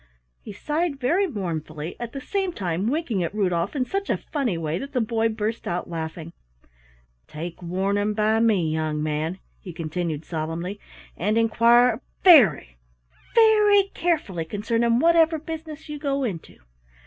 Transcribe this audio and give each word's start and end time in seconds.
He 0.41 0.51
sighed 0.51 0.99
very 0.99 1.27
mournfully, 1.27 1.95
at 1.99 2.11
the 2.11 2.19
same 2.21 2.53
time 2.53 2.87
winking 2.87 3.23
at 3.23 3.35
Rudolf 3.35 3.75
in 3.75 3.85
such 3.85 4.09
a 4.09 4.17
funny 4.17 4.57
way 4.57 4.79
that 4.79 4.93
the 4.93 4.99
boy 4.99 5.29
burst 5.29 5.67
out 5.67 5.91
laughing. 5.91 6.33
"Take 7.27 7.61
warning 7.61 8.15
by 8.15 8.39
me, 8.39 8.73
young 8.73 9.03
man," 9.03 9.37
he 9.59 9.71
continued 9.71 10.25
solemnly, 10.25 10.79
"and 11.15 11.37
inquire 11.37 12.01
very, 12.23 12.77
very 13.35 13.91
carefully 13.93 14.43
concerning 14.45 14.97
whatever 14.97 15.37
business 15.37 15.87
you 15.87 15.99
go 15.99 16.23
into. 16.23 16.57